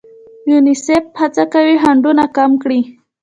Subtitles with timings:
[0.51, 2.79] یونیسف هڅه کوي خنډونه کم کړي.